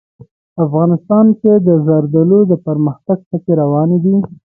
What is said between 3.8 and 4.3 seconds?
دي.